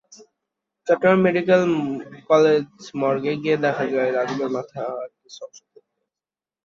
Chittagong 0.87 1.17
medical 1.25 1.61
college 2.29 2.65
মর্গে 3.01 3.33
গিয়ে 3.41 3.57
দেখা 3.65 3.85
যায়, 3.93 4.11
রাজীবের 4.11 4.49
মাথার 4.55 4.89
কিছু 5.19 5.39
অংশ 5.45 5.57
থেঁতলে 5.63 5.99
গেছে। 5.99 6.19